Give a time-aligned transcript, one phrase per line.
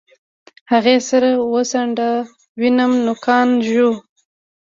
[0.71, 1.23] هغې سر
[1.53, 2.09] وڅنډه
[2.59, 3.91] ويم نوکان ژوو.